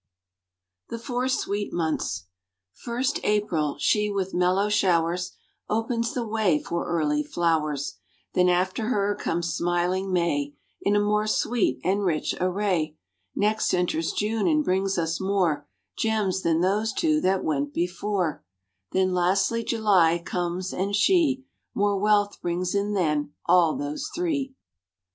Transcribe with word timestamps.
THE 0.89 0.97
FOUR 0.97 1.27
SWEET 1.27 1.71
MONTHS 1.73 2.25
First, 2.73 3.19
April, 3.23 3.75
she 3.77 4.09
with 4.09 4.33
mellow 4.33 4.67
showers 4.67 5.33
Opens 5.69 6.11
the 6.15 6.25
way 6.27 6.57
for 6.57 6.87
early 6.87 7.21
flowers; 7.21 7.97
Then 8.33 8.49
after 8.49 8.87
her 8.87 9.13
comes 9.13 9.53
smiling 9.53 10.11
May, 10.11 10.55
In 10.81 10.95
a 10.95 10.99
more 10.99 11.27
sweet 11.27 11.79
and 11.83 12.03
rich 12.03 12.33
array; 12.41 12.97
Next 13.35 13.75
enters 13.75 14.11
June, 14.11 14.47
and 14.47 14.65
brings 14.65 14.97
us 14.97 15.21
more 15.21 15.67
Gems 15.95 16.41
than 16.41 16.61
those 16.61 16.93
two 16.93 17.21
that 17.21 17.43
went 17.43 17.71
before: 17.71 18.43
Then, 18.93 19.13
lastly, 19.13 19.63
July 19.63 20.19
comes 20.25 20.73
and 20.73 20.95
she 20.95 21.45
More 21.75 21.99
wealth 21.99 22.41
brings 22.41 22.73
in 22.73 22.93
than 22.95 23.33
all 23.45 23.75
those 23.77 24.09
three. 24.15 24.55